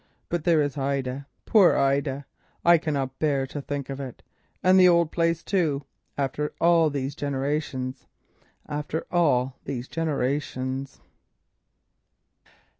But 0.29 0.45
there 0.45 0.63
is 0.63 0.79
Ida. 0.79 1.27
Poor 1.45 1.75
Ida! 1.77 2.25
I 2.65 2.79
cannot 2.79 3.19
bear 3.19 3.45
to 3.45 3.61
think 3.61 3.87
of 3.87 3.99
it, 3.99 4.23
and 4.63 4.79
the 4.79 4.87
old 4.89 5.11
place 5.11 5.43
too, 5.43 5.83
after 6.17 6.55
all 6.59 6.89
these 6.89 7.13
generations—after 7.13 9.05
all 9.11 9.57
these 9.65 9.87
generations!" 9.87 11.01